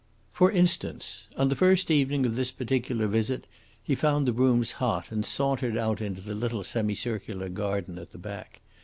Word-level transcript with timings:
For 0.31 0.51
instance. 0.51 1.27
On 1.37 1.49
the 1.49 1.55
first 1.55 1.91
evening 1.91 2.25
of 2.25 2.35
this 2.35 2.49
particular 2.49 3.05
visit 3.05 3.45
he 3.83 3.93
found 3.93 4.27
the 4.27 4.33
rooms 4.33 4.71
hot, 4.81 5.11
and 5.11 5.23
sauntered 5.23 5.77
out 5.77 6.01
into 6.01 6.21
the 6.21 6.33
little 6.33 6.63
semicircular 6.63 7.49
garden 7.49 7.99
at 7.99 8.09
the 8.11 8.17
back. 8.17 8.61